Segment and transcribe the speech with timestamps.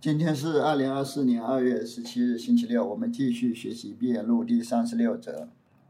[0.00, 2.88] 今天是二零二四年二月十七日，星期六。
[2.88, 5.48] 我们继续学习《毕业录》第三十六则：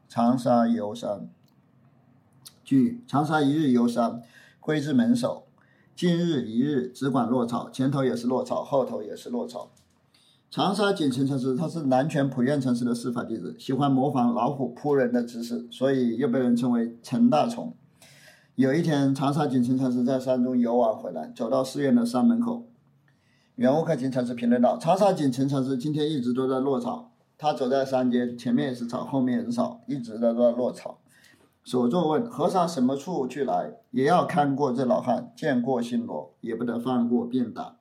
[0.08, 1.30] 长沙游山。
[2.64, 4.20] 据长沙一日游山，
[4.58, 5.46] 挥之门首。
[5.94, 9.70] 今日一日，只管落草，前头也是落草，后头也是落草。
[10.50, 17.76] 长沙锦城城市，它是南拳普愿城市的司法弟子，喜欢模仿老虎扑人的姿势，所以又被人称为陈大虫。
[18.56, 22.66] 有一天，长沙锦城城市在山中游玩回来，走到寺院的山门口。
[23.60, 31.00] 原物客经城市评论道：“长沙锦城城市今天一直都在落草，他走在山间，前面也是草，后面也是草，一直在在落草。”
[31.62, 33.74] 首座问和尚：“什么处去来？
[33.90, 37.76] 也要看过这老汉，见过新罗，也不得放过便打。”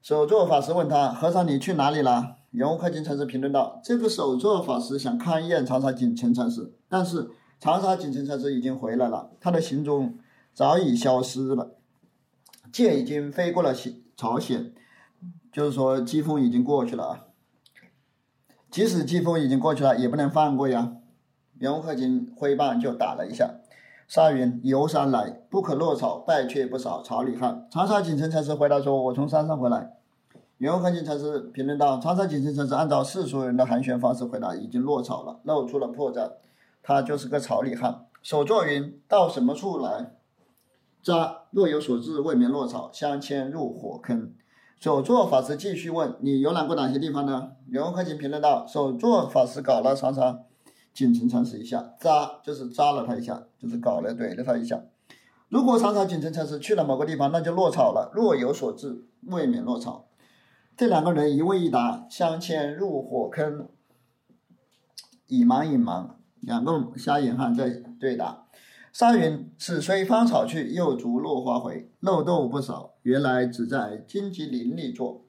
[0.00, 10.16] 首座法师问他：“和尚，你去哪里了？”原物客经城市评论道：“这个首座法师想勘验长沙锦城城市，但是长沙锦城城市已经回来了，他的行踪
[10.54, 11.72] 早已消失了，
[12.70, 13.74] 剑已经飞过了
[14.16, 14.72] 朝鲜。”
[15.52, 17.26] 就是说，季风已经过去了啊。
[18.70, 20.92] 即使季风已经过去了，也不能放过呀。
[21.58, 23.56] 袁无克金挥棒就打了一下。
[24.06, 27.68] 沙云游山来，不可落草，败却不少草里汉。
[27.70, 29.96] 长沙锦城禅师回答说：“我从山上回来。”
[30.58, 36.32] 袁无克金禅师评论道：“长沙锦城禅师按照世俗人的寒暄方式回答，已经落草了，露出了破绽，
[36.82, 40.14] 他就是个草里汉。”首座云到什么处来？
[41.02, 44.34] 扎若有所至，未免落草，相牵入火坑。
[44.80, 50.40] 首座法师继续问：“你游览过哪些地方呢？”刘克勤评论道：“首座法师搞了长沙
[50.94, 54.82] 锦城禅师一下，扎就是扎了他一下，就是搞了怼了他一下。
[55.50, 58.10] 如果长沙锦城禅师去了某个地方，那就落草了。
[58.14, 60.06] 若有所至，未免落草。
[60.78, 63.68] 这两个人一问一答，相牵入火坑，
[65.26, 67.68] 以盲隐盲，两个瞎眼汉在
[68.00, 68.46] 对答。
[68.92, 72.94] 沙云：“此虽芳草去，又逐落花回，漏洞不少。
[73.02, 75.22] 原来只在荆棘林里坐。”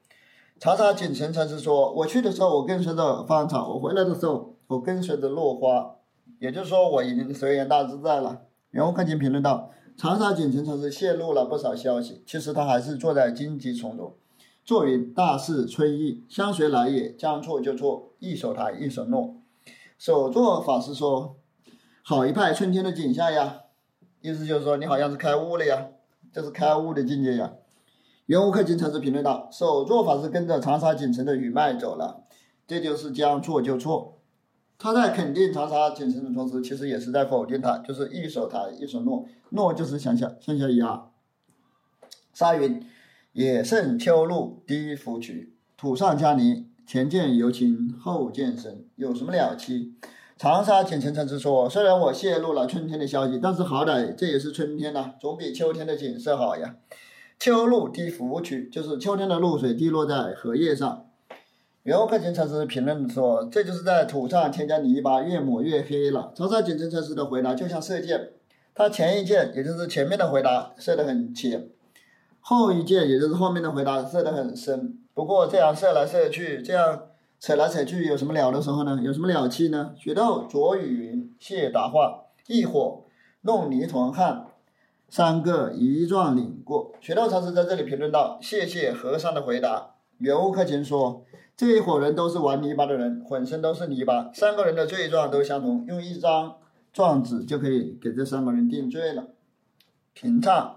[0.58, 5.94] 长沙锦城禅师说：“我去的时候，我跟随着芳草；我回来的时候，我跟随着落花。
[6.40, 8.42] 也就是说，我已经随缘大自在了。”
[8.72, 14.12] 然后看见评论道：“长沙锦城禅师泄露了不少消息，其实他还是坐在荆棘丛中。
[14.64, 19.36] 坐云大势春意，相随来也，将错就错，一手抬，一手落。”
[19.96, 21.36] 首座法师说。
[22.04, 23.60] 好一派春天的景象呀，
[24.20, 25.86] 意思就是说你好像是开悟了呀，
[26.32, 27.52] 这是开悟的境界呀。
[28.26, 32.24] 圆悟克经常是评论道：首座法师跟着长沙锦城的雨脉走了，
[32.66, 34.18] 这就是将错就错。
[34.78, 41.08] 他在肯定长沙锦城的同时，其实也是在否定他，就是一手抬一手落，落就是向下向下压。
[42.34, 42.84] 沙云
[43.32, 49.94] 野胜秋露低芙蕖，土上加泥，前见尤情，后见深，有什么了期？
[50.42, 56.74] 长沙锦城禅师说：“虽然我泄露了春天的消息，但是好歹这也是春天呐，总比秋天的景色好呀。
[57.38, 61.06] 秋露滴芙蕖，就是秋天的露水滴落在荷叶上。”
[61.84, 68.30] 袁克勤禅师评论说：“这就是在土上添加泥巴，越抹越黑了。”长沙锦城禅师的回答就像射箭，
[68.74, 71.68] 他前一箭也就是前面的回答射得很浅，
[72.40, 74.98] 后一箭也就是后面的回答射得很深。
[75.14, 77.02] 不过这样射来射去，这样。
[77.42, 79.00] 扯来扯去有什么了的时候呢？
[79.02, 79.92] 有什么了气呢？
[79.98, 83.02] 雪豆浊雨云，谢答话，一火
[83.40, 84.46] 弄泥团汉，
[85.08, 86.92] 三个一状领过。
[87.00, 91.24] 雪豆禅师在这里评论道：“谢谢和尚的回答。”原物客卿说
[91.56, 96.58] ：“这一伙人都是玩泥巴的人，浑身都是泥巴，三个人的罪状都相同，用一张
[96.92, 99.30] 状纸就可以给这三个人定罪了。”
[100.14, 100.76] 平唱。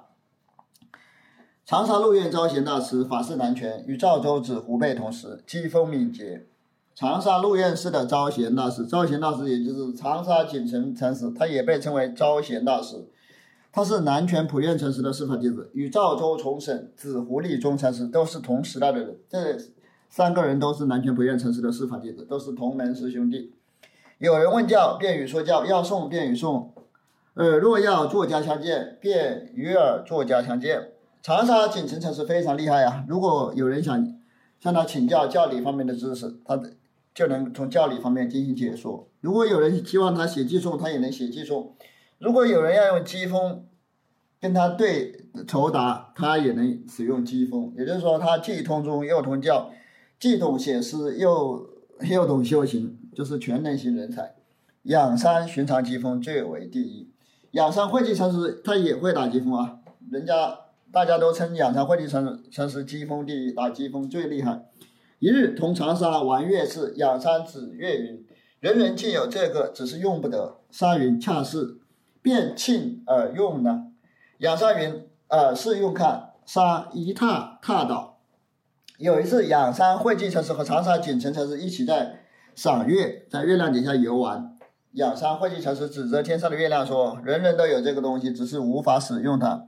[1.64, 6.48] 长沙鹿苑招贤大师法事南拳，与赵州子胡贝同时，机锋敏捷。
[6.96, 13.06] 长沙陆院寺的招贤大师，招贤大师也就是长沙锦城禅师，他也被称为招贤大师。
[13.70, 19.18] 他是南拳普愿禅师的师法弟子，与赵州重审紫狐狸中禅师都是同时代的人。
[19.28, 19.58] 这
[20.10, 23.54] 三个人都是南拳普愿禅师的师法弟子，都是同门师兄弟。
[24.20, 26.74] 有人问教，便与说教；要送，便与送。
[27.34, 30.94] 呃，若要作家相见，便与尔作家相见。
[31.22, 33.04] 长沙锦城禅师非常厉害呀！
[33.10, 34.08] 如果有人想
[34.62, 36.72] 向他请教教理方面的知识，他的。
[37.16, 39.08] 就能从教理方面进行解说。
[39.22, 41.74] 如果有人希望他写技术，他也能写技术；
[42.20, 43.66] 如果有人要用机锋
[44.42, 47.74] 跟他对酬答，他也能使用机锋。
[47.78, 49.72] 也就是说，他既通中又通教，
[50.20, 51.70] 既懂写诗又
[52.02, 54.36] 又懂修行，就是全能型人才。
[54.84, 57.10] 养山寻常机锋最为第一。
[57.52, 59.80] 养山会稽禅师他也会打机锋啊，
[60.12, 60.60] 人家
[60.92, 64.66] 大家都称养山会稽禅禅师机锋第一，打机锋最厉害。
[65.26, 68.24] 一日同长沙玩乐事，仰山指月云
[68.62, 71.80] ：“人人尽有这个，只是用不得。”沙云：“恰是，
[72.22, 73.88] 便庆而用呢。”
[74.38, 78.20] 仰山云：“呃，试用看。”沙一踏踏倒，
[79.00, 82.20] 有一次，仰山慧寂禅师和长沙景澄禅师一起在
[82.54, 84.56] 赏月，在月亮底下游玩。
[84.92, 89.66] 仰山慧寂禅师指着天上的月亮说：“人人都有这个东西，只是无法使用它。”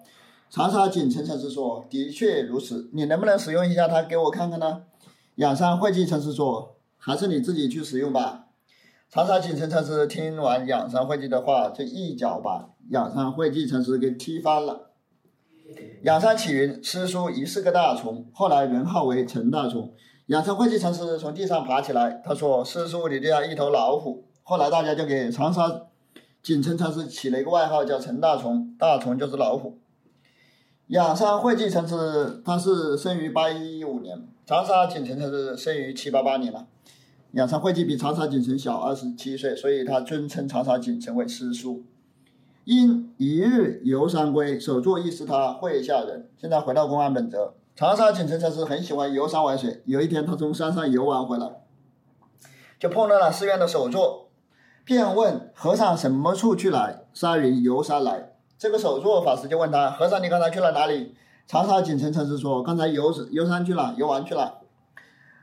[0.52, 4.84] 长沙景澄禅师说：“的确如此，你能不能使用一下它给我看看呢？”
[5.38, 8.46] 养山慧寂禅师说：“还是你自己去使用吧。”
[9.08, 14.90] 长沙锦城禅师听完养山会计的话，就一脚把养山慧寂禅师给踢翻了。
[16.02, 19.94] 仰山启云，师叔疑是个大虫，后来人号为陈大虫。
[20.26, 25.84] 养山慧寂禅师从地上爬起来，他说：“师叔，你这样一头老虎。”后来大家就给长沙
[26.42, 29.78] 锦城禅师起了一个外号，叫陈大虫，大虫就是老虎。
[30.88, 36.68] 仰山慧寂禅师他是生于八一五年，长沙景澄禅师生于七八八年了。
[37.32, 41.84] 仰山慧寂比长沙景澄小二十七岁，所以他尊称长沙景澄为师叔。
[42.64, 46.30] 因一日游山归，首座亦是他会下人。
[46.38, 49.82] 现在回到公安本泽，长沙景澄禅师很喜欢游山玩水。
[49.84, 51.64] 有一天，他从山上游玩回来，
[52.80, 54.30] 就碰到了寺院的首座，
[54.86, 57.04] 便问和尚什么处去来。
[57.14, 58.32] 沙云游山来。
[58.58, 61.16] 这个首座法师就问他：和尚，你刚才去了哪里？
[61.48, 64.60] 长沙景城禅师说：刚才游游山去了，游玩去了。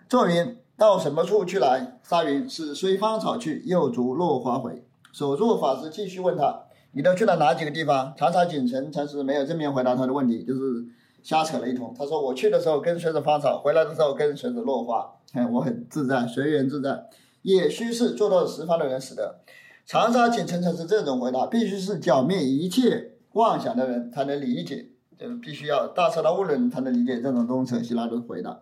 [0.07, 1.99] 座云到什么处去来？
[2.03, 4.85] 沙云是随芳草去，又逐落花回。
[5.13, 6.65] 守住法师继续问他。
[6.93, 8.13] 你都去了哪几个地方？
[8.17, 10.85] 长沙景城禅师没有正面回答他的问题，就是
[11.23, 11.95] 瞎扯了一通。
[11.99, 17.09] 他说：“我去的时候跟随着芳草，回来的时候跟随着落花，哎，我很自在，随缘自在。
[17.41, 19.41] 也须是做到十方的人使得。”
[19.87, 28.61] 长沙景城禅师这种回答，必须是剿灭一切妄想的人才能理解，就是必须要大彻大悟的人才能理解这种东扯西拉的回答。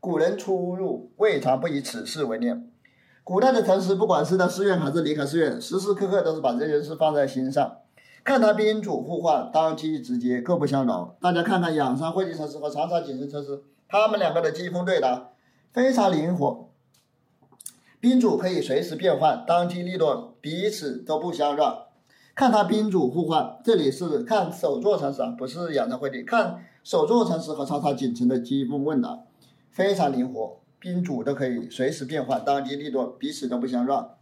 [0.00, 2.70] 古人出入未尝不以此事为念。
[3.22, 7.78] 古代的禅师，不管是在寺院还是离开寺院，时时刻刻都是把这件事放在心上。
[8.22, 11.16] 看他宾主互换，当机直接，各不相扰。
[11.20, 15.30] 大家看看仰山慧寂禅师和长沙景深禅师，他们两个的机锋对答
[15.72, 16.68] 非常灵活。
[18.00, 21.83] 宾主可以随时变换，当机立断，彼此都不相让。
[22.34, 29.20] 看他宾主互换，这里是看首座禅师啊，不是仰山慧寂，看首座禅师和长沙景深的机锋问答
[29.70, 30.56] 非常灵活。
[30.80, 34.16] 宾主都可以随时变换，当机立断，彼此都不相让。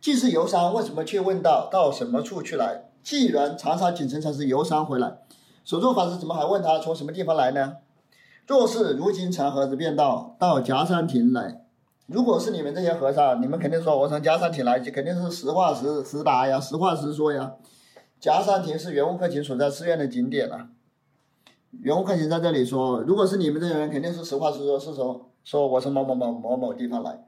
[0.00, 2.90] 既是游山，为什么却问到到什么处去来？
[3.04, 5.18] 既然长沙景城才是游山回来，
[5.64, 7.76] 首座法师怎么还问他从什么地方来呢？
[8.48, 11.67] 若是如今长河子便道到夹山亭来。
[12.08, 17.52] 如果是你们这些和尚，你们肯定说我从夹山亭来，就肯定是实话实实答呀，实话实说呀。
[18.18, 20.70] 夹山亭是圆悟克勤所在寺院的景点啊。
[21.82, 27.26] 袁悟克勤在这里说：“如果是你们这些人，肯定是实话实说，是说说我从某某某某某地方来。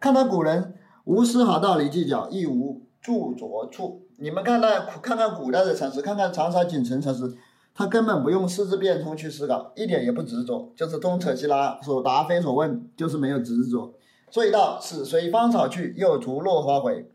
[0.00, 4.06] 看到古人无丝毫道理计较，亦无著着处。
[4.16, 7.36] 你们看那看看古代的禅师，看看长沙景城禅师，
[7.74, 13.92] 他根本不用四字变通去思考，一点也不执着，就是东扯西拉，所答非所问，就是没有执着。
[14.32, 17.06] 所以到此随芳草去，又逐落花回。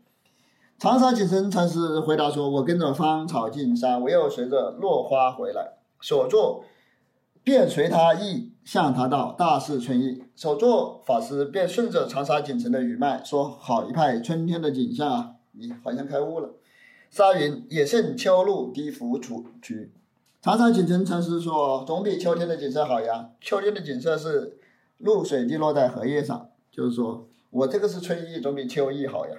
[0.78, 6.62] 长沙景澄禅师回答说：我跟着芳草进山，我又随着落花回来。”所作
[7.42, 16.50] 便随他意，向他道：“大事春意。”所作法师便顺着长沙景城的语脉说：“好一派春天的景象啊！”你好像开悟了。
[17.10, 19.92] 沙云也胜秋露低伏处菊。
[20.40, 23.30] 长沙景城禅师说：“总比秋天的景色好呀。
[23.40, 24.56] 秋天的景色是
[24.98, 29.34] 露水滴落在荷叶上，就是说我这个是春意，总比秋意好呀。”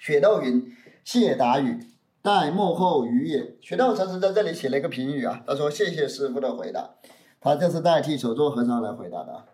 [0.00, 1.78] 雪窦云：“谢达雨。”
[2.22, 6.94] 待幕后语也，雪道禅师在这里写了一个评语啊，他说：“谢谢师傅的回答。”
[7.38, 9.44] 他这是代替首座和尚来回答的。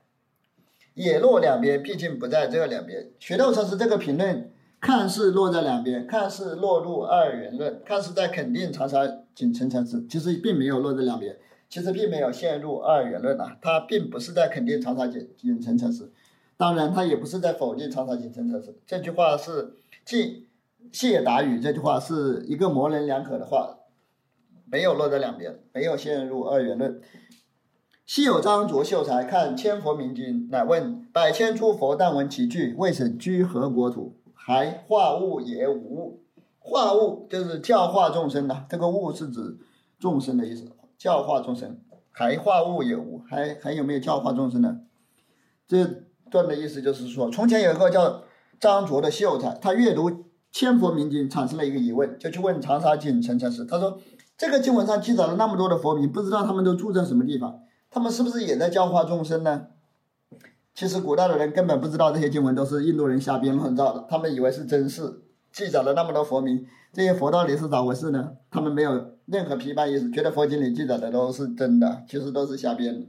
[0.95, 3.11] 也落两边，毕竟不在这两边。
[3.19, 11.37] 雪道禅师这个评论看似落在两边，看似落入二元论，看似在肯定长沙景澄禅师，其实并没有落在两边，
[11.69, 13.57] 其实并没有陷入二元论啊。
[13.61, 16.09] 他并不是在肯定长沙景景澄禅师，
[16.61, 18.79] 当然他也不是在否定长沙景澄禅师。
[18.87, 19.73] 这句话是
[20.05, 20.49] 既。
[20.93, 23.79] 谢达语这句话是一个模棱两可的话，
[24.65, 27.01] 没有落在两边，没有陷入二元论。
[28.07, 34.17] 昔有张卓秀才看千佛明经，乃问百千诸佛但闻其句，未审居何国土？
[34.35, 36.23] 还化物也无物
[36.59, 39.59] 化物就是教化众生的，这个物是指
[40.01, 41.79] 众生的意思，教化众生。
[42.11, 44.81] 还化物也无，还还有没有教化众生呢？
[45.69, 45.85] 这
[46.31, 48.23] 段的意思就是说，从前有一个叫
[48.59, 50.25] 张卓的秀才，他阅读。
[50.53, 53.65] 千佛明经产生了一个疑问，就去问长沙景城禅师。
[53.65, 53.97] 他说
[54.37, 57.61] ：“这个经文上记载了那么多的佛名，不知道他们都住在什么地方？
[57.89, 59.69] 他们是不是也在教化众生呢？”
[60.75, 65.23] 其实古代的人根本不知道这些经文都是印度人瞎编乱造的，他们以为是真事，
[65.53, 68.33] 记载了那么多佛名，这些佛到底是咋回事呢？
[68.51, 73.07] 他们没有任何批判意识，觉得佛经里记载的都是真的，其实都是瞎编的。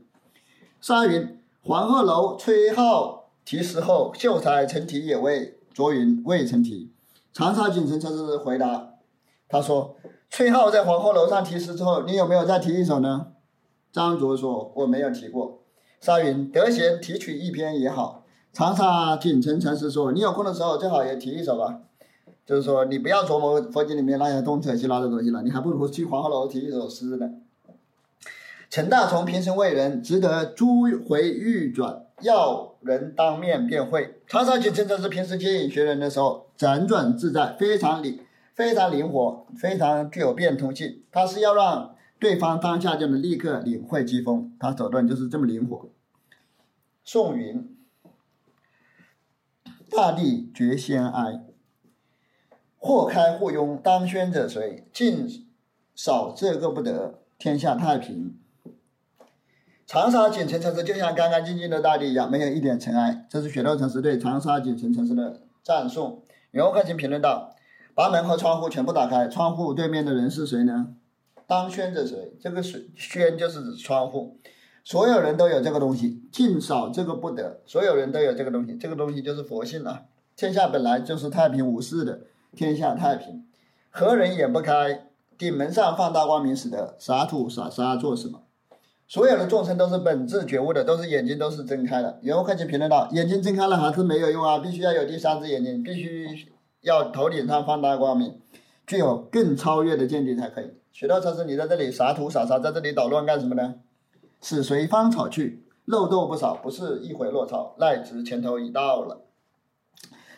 [0.80, 5.60] 沙云：黄鹤楼崔颢题诗后，秀才曾题也未。
[5.72, 6.92] 卓云：未曾题。
[7.32, 8.96] 长沙锦城禅师回答，
[9.48, 9.96] 他说：
[10.32, 13.28] 崔颢在黄鹤楼上题诗之后，你有没有再题一首呢？
[13.92, 15.60] 张卓说：我没有题过。
[16.00, 18.24] 沙云：得闲提取一篇也好。
[18.52, 21.82] 长沙锦城禅师说：你有空的时候最好也题一首吧。
[22.44, 27.30] 就是说，你不要琢磨佛经里面那些东扯西拉的东西了，你还不如去黄鹤楼题一首诗呢。
[28.72, 34.22] 陈大从平生为人，值得诸回欲转，要人当面便会。
[34.26, 38.22] 长沙锦城禅师平时接引学人的时候，辗转自在，非常灵，
[38.56, 41.04] 非常灵活，非常具有变通性。
[41.12, 45.90] 他是要让对方当下就能立刻领会机锋，他手段就是这么灵活。
[47.04, 47.76] 宋云：
[49.90, 51.42] 大地绝先哀。
[52.78, 54.88] 或开或拥，当宣者谁？
[54.94, 55.28] 尽
[55.94, 58.38] 少这个不得，天下太平。
[59.92, 63.26] 长沙锦城城市就像干干净净的大地一样，没有一点尘埃。
[63.30, 66.24] 这是雪窦城市对长沙锦城城市的赞颂。
[66.52, 67.54] 袁克勤评论道
[67.94, 70.94] ：“把门和窗户全部打开，窗户对面的人是谁呢？
[71.46, 72.32] 当宣者谁？
[72.40, 74.40] 这个是宣，就是指窗户。
[74.86, 77.60] 所有人都有这个东西，尽少这个不得。
[77.66, 80.04] 所有人都有这个东西，这个东西就是佛性啊。
[80.38, 82.22] 天下本来就是太平无事的。”
[82.56, 83.46] 天下太平，
[83.90, 85.10] 何人眼不开？
[85.38, 88.44] 顶门上放大光明使得，洒土洒沙做什么？
[89.12, 92.18] 所有的众生都是本质觉悟的，都是眼睛都是睁开的。
[92.22, 96.48] 袁克勤评论道：眼睛睁开了还是没有用啊，必须要有第三只眼睛，必须
[96.80, 98.40] 要头顶上放大光明，
[98.88, 100.72] 具有更超越的见地才可以。
[100.94, 103.76] 许多禅师，你在这里洒土洒沙，在这里捣乱干什么呢？
[104.40, 109.26] 此随芳草去，漏斗不少，不是一回落草，赖直前头已到了。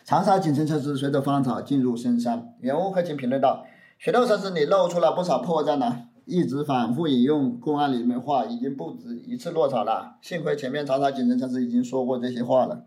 [0.04, 2.52] 长沙锦城禅师随着芳草进入深山。
[2.58, 3.64] 圆悟克勤评论道
[4.00, 10.16] ：“雪窦禅师，你露出了不少破绽呢，一直反复引用公案里面话，已经不止一次落草了。
[10.22, 12.86] 幸亏前面长沙锦城禅师已经说过这些话了，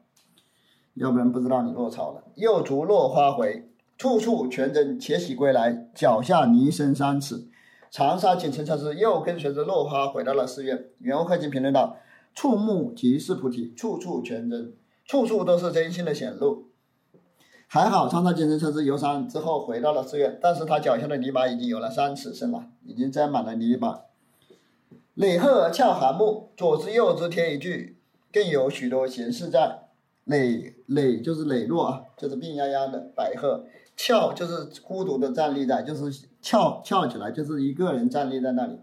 [0.95, 2.23] 要不然不知道你落草了。
[2.35, 7.47] 又逐落花回，处处全真，且喜归来，脚下泥深三尺。
[7.91, 10.85] 长沙锦城禅师又跟随着落花回到了寺院。
[10.99, 11.97] 袁悟克勤评论道：
[12.33, 14.73] 触目即是菩提，处处全真，
[15.05, 16.66] 处处都是真心的显露。”
[17.69, 24.03] 还好，长沙锦城禅师游山之后回到了寺院，但是他脚下的泥巴已经有了三尺深了，已经沾满了泥巴。
[25.15, 27.97] 累鹤翘寒木，左知右知天一句，
[28.31, 29.89] 更有许多闲事在。
[30.23, 33.65] 磊磊就是磊落啊，就是病殃殃的白鹤；
[33.97, 38.79] 翘就是孤独的站立在，就是翘翘起来，就是一个人站立在那里。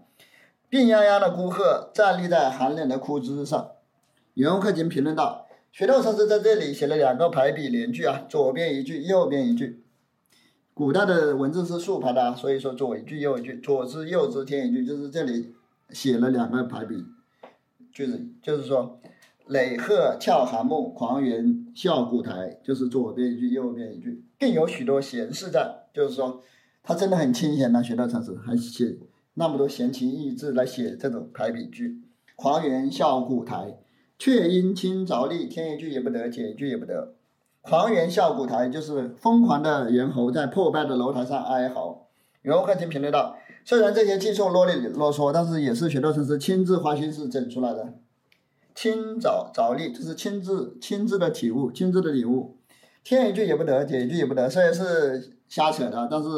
[0.69, 3.71] 病殃殃的孤鹤站立在寒冷的枯枝上。
[4.35, 5.44] 袁克勤评论道。
[5.75, 9.83] 雪窦禅师在这里写了两个排比连句啊，左边一句，右边一句。
[10.73, 15.53] 古代的文字是竖排的，啊所以说左一句右一句，左之右之天一句，就是这里
[15.89, 17.03] 写了两个排比
[17.91, 19.01] 句子，就是说，
[19.47, 26.41] 磊鹤翘寒木，狂猿啸古台，就是左边一句，右边一句，更有许多闲事在，就是说，
[26.83, 28.95] 他真的很清闲呐，雪窦禅师还写
[29.33, 31.99] 那么多闲情逸致来写这种排比句，
[32.37, 33.79] 狂猿啸古台。
[34.17, 37.13] 却因亲着力，添一句也不得，减一句也不得。
[37.61, 42.07] 狂猿啸古台，就是疯狂的猿猴在破败的楼台上哀嚎。
[42.43, 47.93] 袁克勤评论道：虽然这些技术啰里啰嗦，但是也是雪窦禅师亲自花心思整出来的。
[48.75, 52.57] 轻着着力，就是亲自亲自的体悟，亲自的领悟。
[53.03, 56.29] 添一句也不得，减一句也不得，虽然是瞎扯的，但是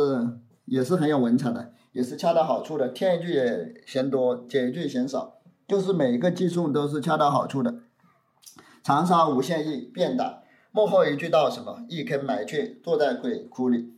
[0.65, 2.89] 也是很有文采的，也是恰到好处的。
[2.89, 5.36] 添一句也嫌多，减一句嫌少。
[5.67, 7.75] 就是每一个计数都是恰到好处的。
[8.81, 11.83] 长沙无限意，变大幕后一句道什么？
[11.89, 13.93] 一坑埋去，坐在鬼窟里。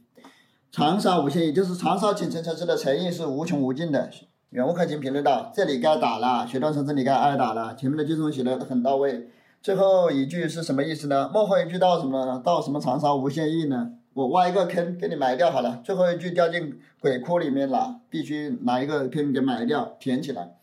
[0.72, 4.10] 长沙无限意，就是长沙锦城城市的诚意是无穷无尽的。
[4.50, 7.76] 袁悟克勤评论道：这里该打了，雪窦城这里该挨打了。
[7.76, 9.30] 前面的计数写的很到位。
[9.62, 11.30] 最后一句是什么意思呢？
[11.32, 12.42] 幕后一句道什么呢？
[12.44, 13.92] 道什么长沙无限意呢？
[14.16, 15.82] 我挖一个坑给你埋掉好了。
[15.84, 20.56] 最后一句掉进鬼窟里面了，必须拿一个坑给埋掉，填起来。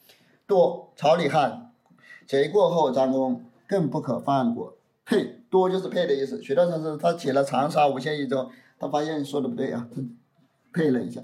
[0.46, 1.72] 多朝里汉，
[2.26, 4.76] 贼过后张弓更不可放过。
[5.04, 6.40] 配多就是配的意思。
[6.42, 8.48] 许多禅师他写了长沙无限一周，
[8.78, 9.88] 他发现说的不对啊，
[10.72, 11.20] 配了一下。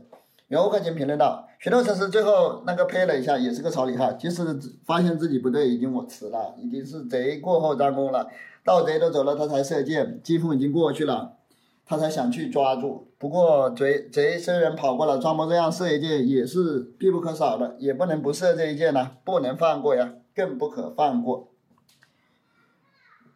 [0.48, 4.18] 袁悟克勤评论道：许多禅师最后那个配了一下，也是个朝里汉。
[4.18, 4.44] 即使
[4.84, 8.28] 发现自己不对，已经我迟了，已经是贼过后张弓了。
[8.64, 11.38] 盗贼都走了，他才射箭，机锋已经过去了。
[11.84, 21.48] 他才想去抓住，不过贼贼虽然跑过了，装模作样射一箭也是必不可少的，也不能不射这一箭呐，不能放过呀，更不可放过。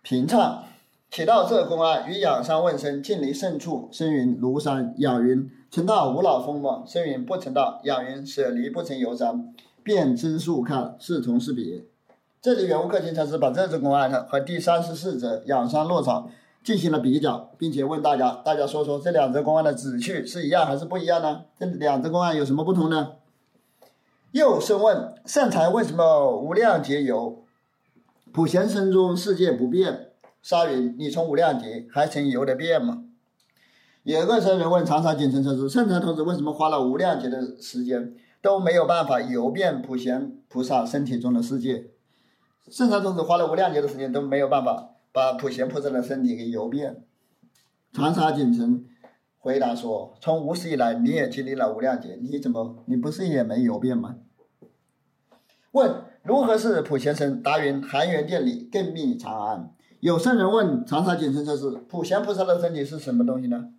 [0.03, 0.63] 平唱，
[1.11, 3.89] 且道这公案与养山问声，近离胜处？
[3.93, 4.95] 声云庐山。
[4.99, 6.85] 养云曾到无老峰吗？
[6.87, 7.81] 声云不曾到。
[7.83, 11.85] 养云舍离不曾游山，便知树看，是同是别。
[12.41, 16.31] 这里远无克勤才是把这只公案和第三十四则养山落草
[16.67, 21.45] 进行了比较，并且问大家，大家说说这两则公案的旨趣是一样还是不一样呢？
[21.57, 23.13] 这两则公案有什么不同呢？
[24.33, 27.45] 又深问：善财为什么无量劫有？
[28.33, 30.09] 普贤生中世界不变。
[30.43, 33.05] 沙云：你从无量劫还曾游的变吗？
[34.03, 41.91] 有个僧人问长沙锦城禅师：圣禅童子为什么花了无量劫的时间都没有办法游遍普贤菩萨身体中的世界？
[42.69, 47.03] 圣禅童子花了无量劫的时间都没有办法把普贤菩萨的身体给游遍。
[47.91, 48.85] 长沙锦城
[49.39, 54.17] 回答说：从无始以来，你也经历了无量劫，你怎么你不是也没游遍吗？
[55.73, 57.43] 问如何是普贤身？
[57.43, 59.73] 答云：含元殿里更密长安。
[60.01, 63.71] 有圣人问长沙锦城禅师：普贤菩萨的身体是什么东西呢？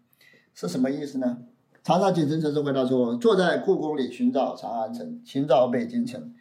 [0.55, 1.37] 是什么意思呢？
[1.83, 6.33] 长沙锦城禅师回答说：“坐在故宫里寻找长安城，寻找北京城。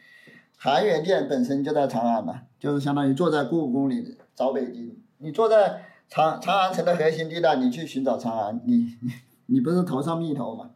[0.56, 4.96] 含元殿本身就在长安嘛，就是相当于坐在故宫里找北京。
[5.18, 9.12] 你坐在长长安城的核心地带，你去寻找长安，你你
[9.46, 10.70] 你不是头上蜜头吗？”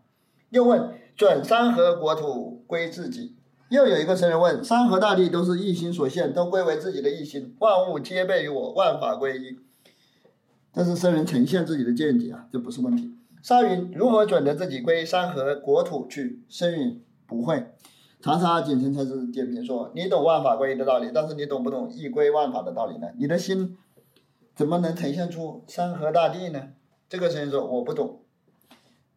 [0.51, 3.37] 又问：“准山河国土归自己？”
[3.71, 9.59] 又有一个僧人问：“山河大地都是一心所现，都归为自己的一心，万物皆备于我，万法归一。”
[10.75, 13.15] 这是僧人呈现自己的见解啊，这不是问题。
[13.43, 16.43] 沙云如何准得自己归山河国土去？
[16.49, 17.73] 僧云不会。
[18.23, 23.09] 长沙锦城才是点评说：“你懂万法归一的道理，但是你懂不懂一归万法的道理呢？
[23.17, 23.79] 你的心
[24.55, 26.69] 怎么能呈现出山河大地呢？”
[27.09, 28.21] 这个声音说：“我不懂。”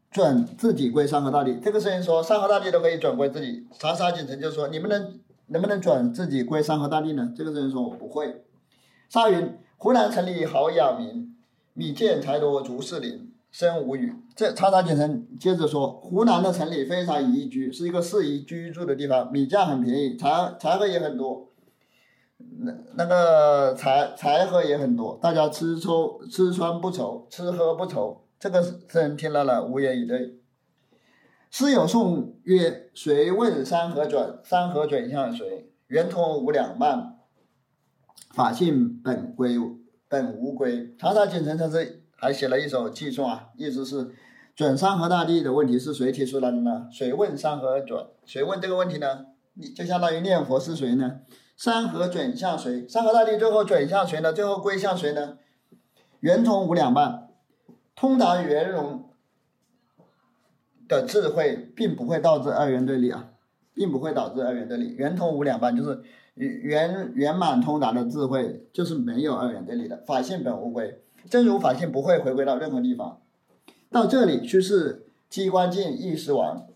[0.10, 1.60] 准自己归山河大地。
[1.60, 8.46] 这个声音说：“山河大地都可以转归自己。”长沙锦城就说：“你们能能不能转自己归山河大地呢？”这个声音说：“我不会。”
[9.10, 11.36] 沙云湖南城里好养民，
[11.74, 13.33] 米贱财多足适林。
[13.54, 14.12] 生无语。
[14.36, 21.52] 这长沙锦城接着说，湖南的城里非常宜居，是一个适宜居住的地方，米价很便宜，财财货也很多，
[22.62, 28.26] 那那个财财货也很多，大家吃抽吃穿不愁，吃喝不愁。
[28.40, 30.40] 这个僧人听了了，无言以对。
[31.52, 34.40] 诗有颂曰：“谁问山河转？
[34.44, 35.70] 山河转向谁？
[35.86, 37.20] 圆通无两半，
[38.34, 39.58] 法性本归
[40.10, 42.00] 本无归。”长沙锦城禅师。
[42.24, 44.12] 还写了一首寄颂啊，意思是
[44.56, 46.88] 转山河大地的问题是谁提出来的呢？
[46.90, 48.06] 谁问山河转？
[48.26, 49.26] 谁问这个问题呢？
[49.56, 51.20] 你就相当于念佛是谁呢？
[51.58, 52.88] 山河转向谁？
[52.88, 54.32] 山河大地最后转向谁呢？
[54.32, 55.38] 最后归向谁呢？
[56.22, 57.28] 圆通无两半，
[57.94, 59.10] 通达圆融
[60.88, 63.32] 的智慧，并不会导致二元对立啊，
[63.74, 64.96] 并不会导致二元对立。
[64.96, 66.02] 圆通无两半就是
[66.36, 70.02] 圆圆满通达的智慧，就是没有二元对立的。
[70.08, 71.03] 法性本无归。
[71.30, 73.20] 真如法性不会回归到任何地方，
[73.90, 76.68] 到这里须是机关尽意识亡，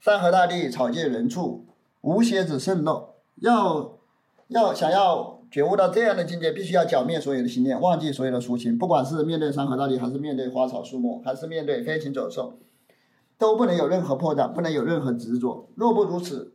[0.00, 1.64] 山河大地草芥人畜
[2.00, 3.10] 无邪子渗漏。
[3.36, 3.98] 要
[4.48, 8.78] 要想要觉悟到这样的境界，必须要剿灭所有的心念，忘记所有的俗情。
[8.78, 12.58] 不管是面对山河大地，还是面对花草树木，还是面对飞禽走兽，
[13.36, 15.68] 都不能有任何破绽，不能有任何执着。
[15.74, 16.52] 若不如此，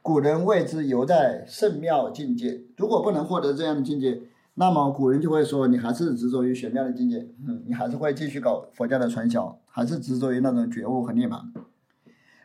[0.00, 2.62] 古人谓之犹在圣妙境界。
[2.76, 4.22] 如果不能获得这样的境界，
[4.54, 11.40] 那么古人就会说，你还是执着于玄妙的境界，嗯，你还是会继续搞佛教的传销，还是执着于那种觉悟和涅槃。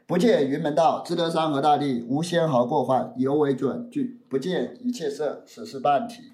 [0.06, 4.22] 不见云门道，只得山河大地无纤毫过患，犹为准句。
[4.30, 6.32] 不见一切色，此是半体。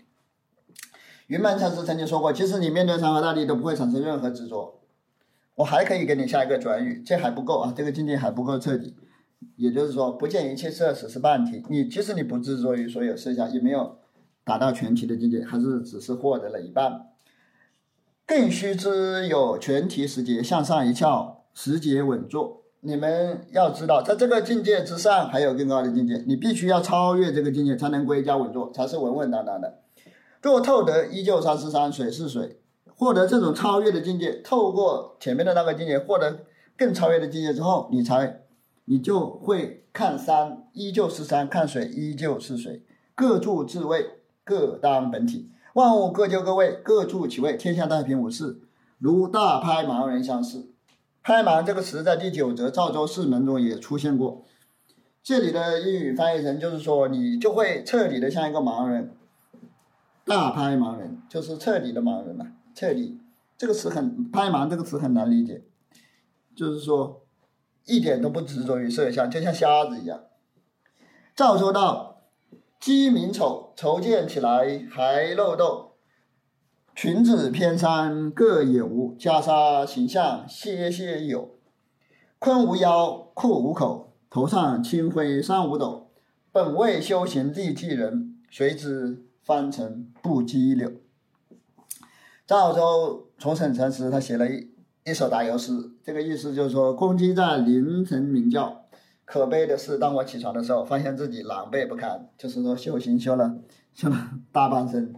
[1.25, 4.79] 云门禅师曾经说过，即使你面对山河大地都不会产生任何执着。
[5.55, 8.95] 我还可以给你下一个转语，这还不够啊，这个境界还不够彻底。
[9.55, 11.63] 也就是说，不见一切色，此是半体。
[11.69, 13.97] 你即使你不执着于所有色相，也没有。
[14.43, 17.07] 达到全体的境界，还是只是获得了一半。
[18.25, 22.63] 更须知有全体时节，向上一翘，时节稳坐。
[22.79, 26.23] 你们要知道，在这个境界之上，还有更高的境界。
[26.27, 29.79] 你必须要超越这个境界，才能归家稳坐，才是稳稳当当的。
[30.41, 32.59] 若透得依旧山是山，水是水，
[32.97, 36.45] 获得这种超越的境界，透过前面的那个境界，获得
[36.77, 38.41] 更超越的境界之后，你才，
[38.85, 42.83] 你就会看山依旧是山，看水依旧是水，
[43.15, 44.22] 各住自位。
[44.45, 48.59] 各当本体，万物各就各位，各处其位，天下太平无事，
[48.99, 50.69] 如大拍盲人相似。
[51.21, 54.43] 拍盲这个词在第九则赵州四门中也出现过。
[55.23, 59.15] 这里的英语翻译成就是说，你就会彻底的像一个盲人。
[60.25, 63.19] 大拍盲人就是彻底的盲人了，彻底
[63.57, 65.63] 这个词很拍盲这个词很难理解，
[66.53, 67.21] 就是说
[67.85, 70.23] 一点都不执着于色相，就像瞎子一样。
[71.33, 72.12] 赵州道。
[72.85, 75.93] 鸡鸣丑，筹建起来还漏斗。
[76.93, 81.51] 裙子偏衫各也无，袈裟形象些些有。
[82.39, 86.11] 困无腰，裤无口，头上青灰三五斗。
[86.51, 90.91] 本为修行地替人，谁知翻成不羁柳。
[92.45, 94.73] 赵州重省城时，他写了一
[95.05, 95.71] 一首打油诗，
[96.03, 98.82] 这个意思就是说，公鸡在凌晨鸣叫，
[99.25, 103.55] 可悲的是，当我起床的时候，发现自己狼狈不堪，就是说修行修了
[103.93, 105.13] 修了大半生，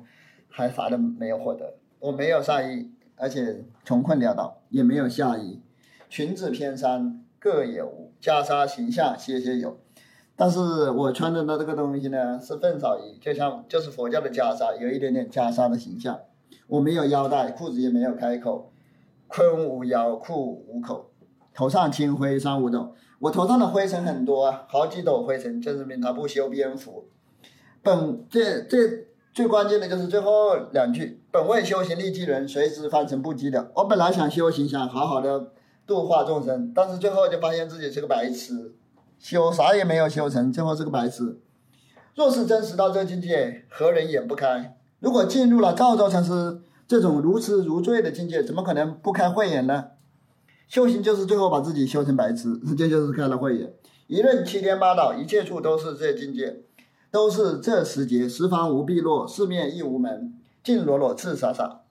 [0.47, 1.73] 还啥都没有获得。
[1.99, 5.59] 我没有上衣，而且穷困潦倒，也没有下衣，
[6.07, 9.79] 裙子偏衫各有无，袈裟形象些些有。
[10.35, 16.19] 但是我穿的的这个东西呢，是粪扫衣，就像就是佛教的袈裟，有一点点袈裟的形象。
[16.67, 18.71] 我没有腰带，裤子也没有开口，
[19.27, 21.09] 坤无腰，裤无口，
[21.53, 22.93] 头上青灰三五斗。
[23.25, 27.07] 我头上的灰尘很多啊，好几斗灰尘，证明他不修边幅。
[27.81, 28.77] 本这这
[29.33, 33.71] 最关键的就是最后两句：本为修行利济人，谁知翻成不羁的。
[33.73, 35.47] 我本来想修行，想好好的
[35.87, 38.75] 度化众生，但是最后就发现自己是个白痴，
[39.17, 41.39] 修啥也没有修成，最后是个白痴。
[42.13, 44.77] 若是真实到这境界，何人眼不开？
[44.99, 49.85] 如果进入了赵州禅师这种如痴如醉的境界，怎么可能不开慧眼呢？
[50.67, 53.73] 修行就是最后把自己修成白痴， 这就是开了慧眼。
[54.07, 56.63] 一论七天八倒，一切处都是这境界，
[57.11, 61.81] 都是这时节，十方无碧落，四面亦无门，尽裸裸，赤洒洒。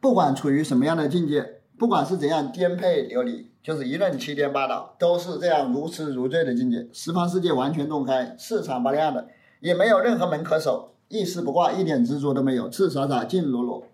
[0.00, 6.88] 不管处于什么样的境界，不管是怎样颠沛流离，就是一论七天八倒，都是这样如痴如醉的境界。
[6.92, 9.28] 十方世界完全洞开，四场八亮的，
[9.60, 10.92] 也没有任何门可守。
[11.08, 13.86] 一丝不挂，一点执着都没有，赤洒洒，尽裸裸，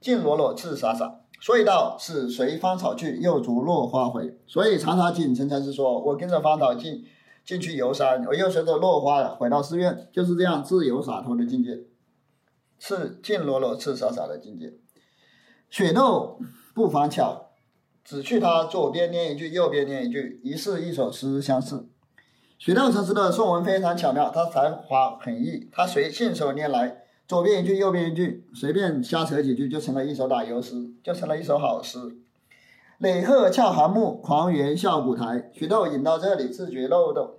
[0.00, 1.21] 尽裸裸，赤洒洒。
[1.42, 4.38] 所以道是随芳草去，又逐落花回。
[4.46, 7.04] 所以长沙景城禅师说：“我跟着芳草进
[7.44, 11.80] 进去游山，我又随着落花回到寺院，就是这样自由洒脱的境界，
[12.78, 14.74] 赤净裸裸，赤洒洒的境界。
[15.68, 16.38] 雪豆
[16.76, 17.50] 不妨巧，
[18.04, 21.88] 只去他左边念一句，右边念一句，一是一首诗相似。”
[22.56, 27.01] 雪道禅师的宋文非常巧妙，他才华横溢，他随信手拈来，
[27.32, 31.98] 左边一句，右边一句，随便瞎扯几句，就成了一首打油诗，就成了一首好诗。
[32.98, 35.50] 磊鹤翘寒木，狂猿啸古台。
[35.54, 37.36] 徐豆引到这里，自觉漏洞，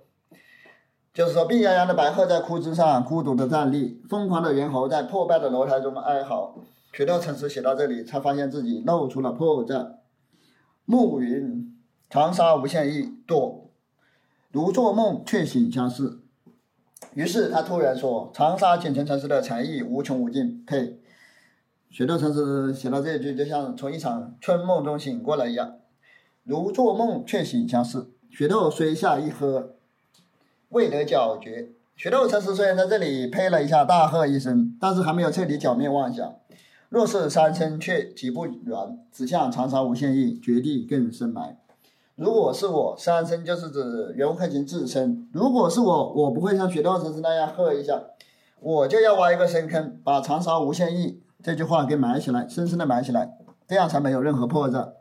[1.12, 6.56] 就是说，病殃殃的白鹤在枯枝上孤独的站立，疯狂的猿猴在破败的楼台中哀嚎。
[6.92, 9.98] 雪道禅师写到这里，才发现自己露出了破绽。
[10.86, 11.72] 暮云
[12.10, 13.70] 长沙无限意，多。
[14.50, 16.23] 如做梦，却醒相似。
[17.12, 20.98] 于是他突然说：“长沙锦城禅师的才艺无穷无尽。”呸！
[21.90, 25.76] 雪豆禅师写到这一句，就像从一场春梦中醒过来一样。
[26.42, 28.10] 如做梦，却醒相似。
[28.30, 29.76] 雪豆虽下一喝，
[30.70, 31.68] 未得搅觉。
[31.96, 36.34] 雪豆禅师虽然在这里呸了一下，大喝一声，但是还没有彻底剿灭妄想。
[36.88, 41.58] 若是三生，却几不远，只向长沙无限意，绝地更深埋。
[42.16, 45.28] 如果是我，三生就是指袁克勤自身。
[45.32, 48.00] 如果是我，我不会像许道老师那样喝一下，
[48.60, 54.92] 我就要挖一个深坑，把长沙无限亿这句话给埋起来，深深的埋起来，这样才没有任何破绽。